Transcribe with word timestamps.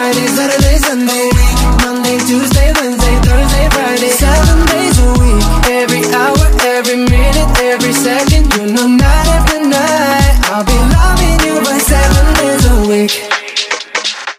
Friday, 0.00 0.26
Saturday, 0.28 0.78
Sunday 0.78 1.28
Monday, 1.84 2.16
Tuesday, 2.24 2.72
Wednesday, 2.80 3.16
Thursday, 3.20 3.68
Friday. 3.68 4.08
Seven 4.08 4.64
days 4.72 4.98
a 4.98 5.08
week. 5.20 5.44
Every 5.68 6.02
hour, 6.14 6.46
every 6.64 7.04
minute, 7.04 7.60
every 7.60 7.92
second. 7.92 8.48
You 8.56 8.72
know 8.72 8.86
not 8.88 9.29